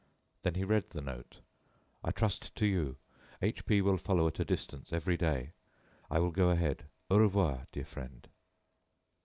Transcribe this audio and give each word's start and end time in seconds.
Then 0.41 0.55
he 0.55 0.63
read 0.63 0.89
the 0.89 1.01
note: 1.01 1.41
"I 2.03 2.09
trust 2.09 2.55
to 2.55 2.65
you, 2.65 2.95
H 3.39 3.67
P 3.67 3.83
will 3.83 3.97
follow 3.99 4.27
at 4.27 4.39
a 4.39 4.43
distance 4.43 4.91
every 4.91 5.15
day. 5.15 5.51
I 6.09 6.17
will 6.17 6.31
go 6.31 6.49
ahead. 6.49 6.85
Au 7.11 7.17
revoir, 7.19 7.67
dear 7.71 7.85
friend." 7.85 8.27